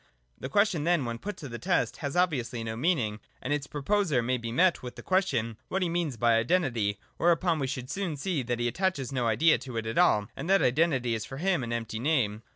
[0.39, 4.23] The question then when put to the test has obviously no meaning, and its proposer
[4.23, 8.17] may be met with the question what he means by Identity; whereupon we should soon
[8.17, 11.37] see that he attaches no idea to it at all, and that Identity is for
[11.37, 12.41] him an empty name.